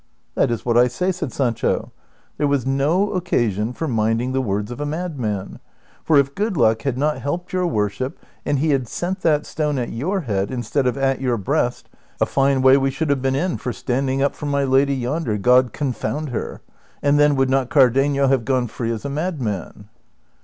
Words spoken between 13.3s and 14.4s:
in for standing up